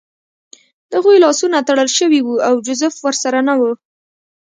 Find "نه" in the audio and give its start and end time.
3.47-3.53